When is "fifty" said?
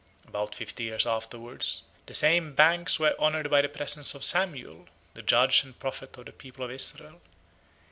0.55-0.83